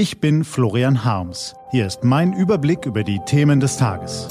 [0.00, 1.54] Ich bin Florian Harms.
[1.72, 4.28] Hier ist mein Überblick über die Themen des Tages.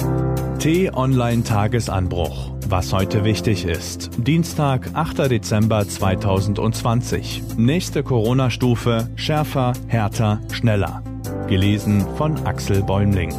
[0.58, 2.50] T-Online Tagesanbruch.
[2.66, 4.10] Was heute wichtig ist.
[4.16, 5.30] Dienstag, 8.
[5.30, 7.56] Dezember 2020.
[7.56, 9.10] Nächste Corona-Stufe.
[9.14, 11.04] Schärfer, härter, schneller.
[11.46, 13.30] Gelesen von Axel Bäumling.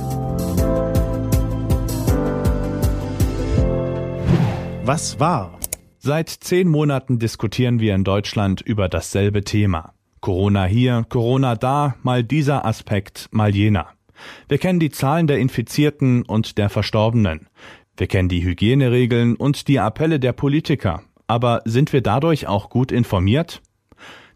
[4.85, 5.59] Was war?
[5.99, 9.95] Seit zehn Monaten diskutieren wir in Deutschland über dasselbe Thema.
[10.21, 13.87] Corona hier, Corona da, mal dieser Aspekt, mal jener.
[14.47, 17.47] Wir kennen die Zahlen der Infizierten und der Verstorbenen.
[17.97, 21.01] Wir kennen die Hygieneregeln und die Appelle der Politiker.
[21.25, 23.63] Aber sind wir dadurch auch gut informiert?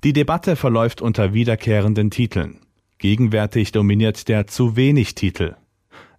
[0.04, 2.62] Die Debatte verläuft unter wiederkehrenden Titeln.
[2.98, 5.56] Gegenwärtig dominiert der zu wenig Titel.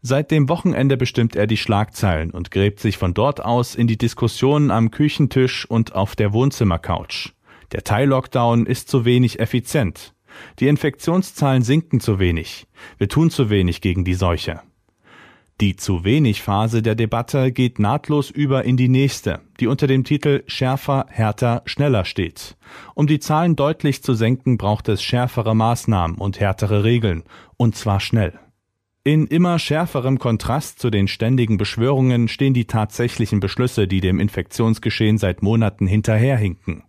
[0.00, 3.98] Seit dem Wochenende bestimmt er die Schlagzeilen und gräbt sich von dort aus in die
[3.98, 7.32] Diskussionen am Küchentisch und auf der Wohnzimmercouch.
[7.72, 10.14] Der Teil-Lockdown ist zu wenig effizient.
[10.58, 12.66] Die Infektionszahlen sinken zu wenig.
[12.98, 14.60] Wir tun zu wenig gegen die Seuche.
[15.62, 20.04] Die zu wenig Phase der Debatte geht nahtlos über in die nächste, die unter dem
[20.04, 22.58] Titel schärfer, härter, schneller steht.
[22.94, 27.24] Um die Zahlen deutlich zu senken, braucht es schärfere Maßnahmen und härtere Regeln,
[27.56, 28.38] und zwar schnell.
[29.02, 35.16] In immer schärferem Kontrast zu den ständigen Beschwörungen stehen die tatsächlichen Beschlüsse, die dem Infektionsgeschehen
[35.16, 36.82] seit Monaten hinterherhinken.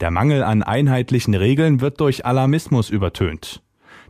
[0.00, 3.62] Der Mangel an einheitlichen Regeln wird durch Alarmismus übertönt.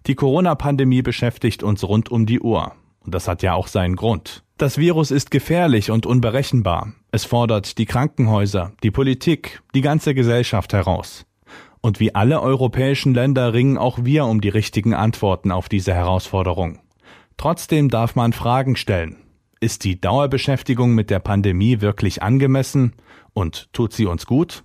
[0.07, 2.73] Die Corona-Pandemie beschäftigt uns rund um die Uhr.
[3.05, 4.45] Und das hat ja auch seinen Grund.
[4.59, 6.93] Das Virus ist gefährlich und unberechenbar.
[7.11, 11.25] Es fordert die Krankenhäuser, die Politik, die ganze Gesellschaft heraus.
[11.81, 16.81] Und wie alle europäischen Länder ringen auch wir um die richtigen Antworten auf diese Herausforderung.
[17.39, 19.17] Trotzdem darf man Fragen stellen.
[19.61, 22.93] Ist die Dauerbeschäftigung mit der Pandemie wirklich angemessen
[23.33, 24.65] und tut sie uns gut?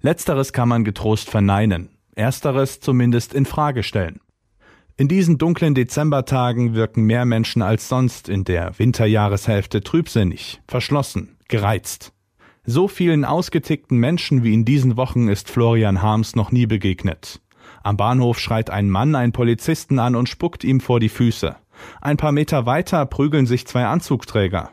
[0.00, 4.20] Letzteres kann man getrost verneinen, ersteres zumindest in Frage stellen.
[4.96, 12.12] In diesen dunklen Dezembertagen wirken mehr Menschen als sonst in der Winterjahreshälfte trübsinnig, verschlossen, gereizt.
[12.64, 17.40] So vielen ausgetickten Menschen wie in diesen Wochen ist Florian Harms noch nie begegnet.
[17.82, 21.56] Am Bahnhof schreit ein Mann einen Polizisten an und spuckt ihm vor die Füße.
[22.00, 24.70] Ein paar Meter weiter prügeln sich zwei Anzugträger.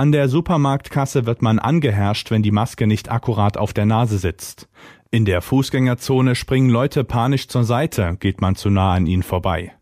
[0.00, 4.66] An der Supermarktkasse wird man angeherrscht, wenn die Maske nicht akkurat auf der Nase sitzt.
[5.10, 9.72] In der Fußgängerzone springen Leute panisch zur Seite, geht man zu nah an ihnen vorbei.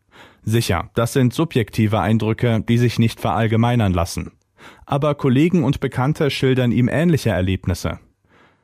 [0.43, 4.33] Sicher, das sind subjektive Eindrücke, die sich nicht verallgemeinern lassen.
[4.87, 8.01] Aber Kollegen und Bekannte schildern ihm ähnliche Erlebnisse.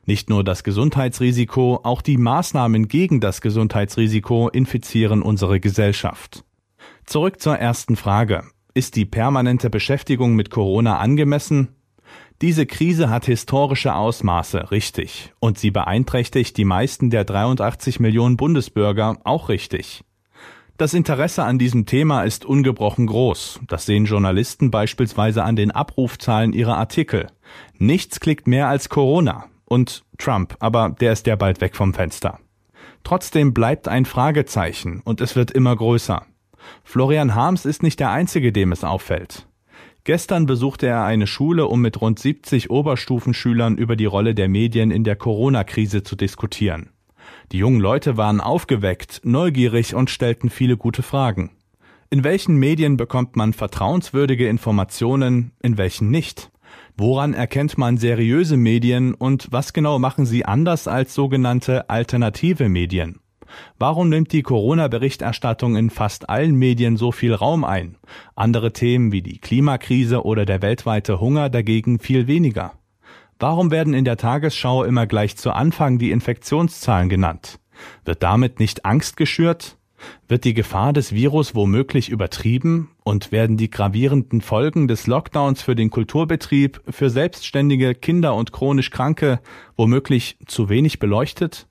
[0.06, 6.43] Nicht nur das Gesundheitsrisiko, auch die Maßnahmen gegen das Gesundheitsrisiko infizieren unsere Gesellschaft.
[7.04, 8.43] Zurück zur ersten Frage.
[8.76, 11.68] Ist die permanente Beschäftigung mit Corona angemessen?
[12.42, 15.32] Diese Krise hat historische Ausmaße, richtig.
[15.38, 20.02] Und sie beeinträchtigt die meisten der 83 Millionen Bundesbürger auch richtig.
[20.76, 23.60] Das Interesse an diesem Thema ist ungebrochen groß.
[23.68, 27.28] Das sehen Journalisten beispielsweise an den Abrufzahlen ihrer Artikel.
[27.78, 29.44] Nichts klickt mehr als Corona.
[29.66, 32.40] Und Trump, aber der ist ja bald weg vom Fenster.
[33.04, 36.26] Trotzdem bleibt ein Fragezeichen und es wird immer größer.
[36.82, 39.47] Florian Harms ist nicht der Einzige, dem es auffällt.
[40.04, 44.91] Gestern besuchte er eine Schule, um mit rund 70 Oberstufenschülern über die Rolle der Medien
[44.91, 46.91] in der Corona-Krise zu diskutieren.
[47.52, 51.50] Die jungen Leute waren aufgeweckt, neugierig und stellten viele gute Fragen.
[52.10, 56.50] In welchen Medien bekommt man vertrauenswürdige Informationen, in welchen nicht?
[56.96, 63.20] Woran erkennt man seriöse Medien und was genau machen sie anders als sogenannte alternative Medien?
[63.78, 67.97] Warum nimmt die Corona-Berichterstattung in fast allen Medien so viel Raum ein?
[68.34, 72.72] Andere Themen wie die Klimakrise oder der weltweite Hunger dagegen viel weniger.
[73.38, 77.59] Warum werden in der Tagesschau immer gleich zu Anfang die Infektionszahlen genannt?
[78.04, 79.76] Wird damit nicht Angst geschürt?
[80.28, 85.75] Wird die Gefahr des Virus womöglich übertrieben und werden die gravierenden Folgen des Lockdowns für
[85.75, 89.41] den Kulturbetrieb, für Selbstständige, Kinder und chronisch Kranke
[89.76, 91.66] womöglich zu wenig beleuchtet?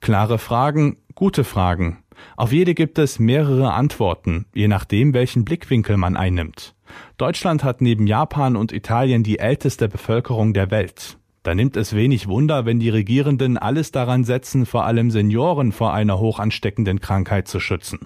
[0.00, 1.98] Klare Fragen, gute Fragen.
[2.36, 6.74] Auf jede gibt es mehrere Antworten, je nachdem, welchen Blickwinkel man einnimmt.
[7.16, 11.18] Deutschland hat neben Japan und Italien die älteste Bevölkerung der Welt.
[11.42, 15.92] Da nimmt es wenig Wunder, wenn die Regierenden alles daran setzen, vor allem Senioren vor
[15.92, 18.00] einer hoch ansteckenden Krankheit zu schützen.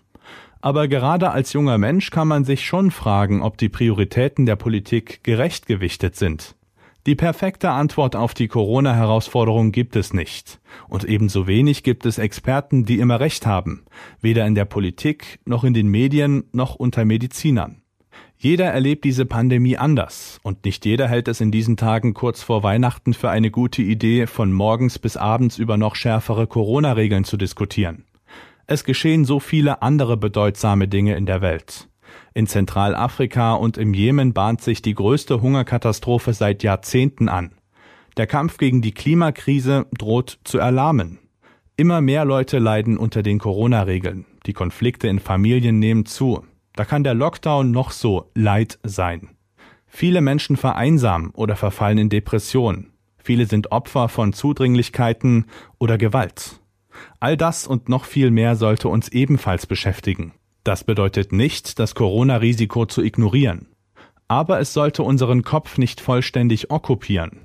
[0.61, 5.23] Aber gerade als junger Mensch kann man sich schon fragen, ob die Prioritäten der Politik
[5.23, 6.57] gerecht gewichtet sind.
[7.09, 10.61] Die perfekte Antwort auf die Corona-Herausforderung gibt es nicht.
[10.91, 13.87] Und ebenso wenig gibt es Experten, die immer recht haben,
[14.21, 17.81] weder in der Politik noch in den Medien noch unter Medizinern.
[18.37, 22.63] Jeder erlebt diese Pandemie anders, und nicht jeder hält es in diesen Tagen kurz vor
[22.63, 28.05] Weihnachten für eine gute Idee, von morgens bis abends über noch schärfere Corona-Regeln zu diskutieren.
[28.67, 31.88] Es geschehen so viele andere bedeutsame Dinge in der Welt.
[32.35, 37.53] In Zentralafrika und im Jemen bahnt sich die größte Hungerkatastrophe seit Jahrzehnten an.
[38.17, 41.19] Der Kampf gegen die Klimakrise droht zu erlahmen.
[41.77, 44.27] Immer mehr Leute leiden unter den Corona-Regeln.
[44.47, 46.45] Die Konflikte in Familien nehmen zu.
[46.75, 49.31] Da kann der Lockdown noch so Leid sein.
[49.87, 52.91] Viele Menschen vereinsamen oder verfallen in Depression.
[53.19, 55.47] Viele sind Opfer von Zudringlichkeiten
[55.79, 56.61] oder Gewalt.
[57.21, 60.33] All das und noch viel mehr sollte uns ebenfalls beschäftigen.
[60.69, 63.69] Das bedeutet nicht, das Corona-Risiko zu ignorieren.
[64.29, 67.41] Aber es sollte unseren Kopf nicht vollständig okkupieren.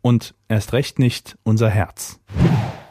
[0.00, 2.20] Und erst recht nicht unser Herz.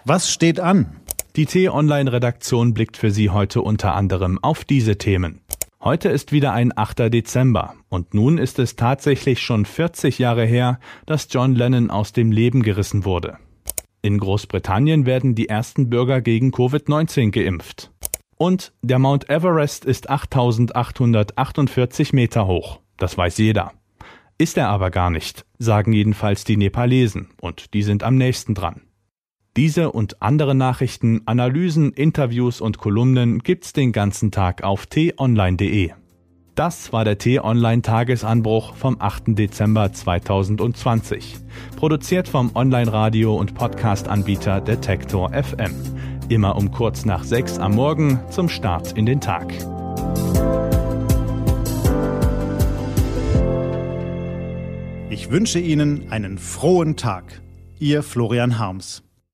[0.03, 0.97] Was steht an?
[1.37, 5.39] Die T-Online-Redaktion blickt für Sie heute unter anderem auf diese Themen.
[5.81, 7.13] Heute ist wieder ein 8.
[7.13, 12.33] Dezember und nun ist es tatsächlich schon 40 Jahre her, dass John Lennon aus dem
[12.33, 13.37] Leben gerissen wurde.
[14.01, 17.91] In Großbritannien werden die ersten Bürger gegen Covid-19 geimpft.
[18.37, 22.79] Und der Mount Everest ist 8848 Meter hoch.
[22.97, 23.73] Das weiß jeder.
[24.37, 28.81] Ist er aber gar nicht, sagen jedenfalls die Nepalesen, und die sind am nächsten dran.
[29.55, 35.93] Diese und andere Nachrichten, Analysen, Interviews und Kolumnen gibt's den ganzen Tag auf t-online.de.
[36.53, 39.37] Das war der T-Online Tagesanbruch vom 8.
[39.37, 41.37] Dezember 2020.
[41.75, 45.73] Produziert vom Online-Radio- und Podcast-Anbieter Detektor FM.
[46.29, 49.53] Immer um kurz nach sechs am Morgen zum Start in den Tag.
[55.09, 57.41] Ich wünsche Ihnen einen frohen Tag.
[57.79, 59.06] Ihr Florian Harms.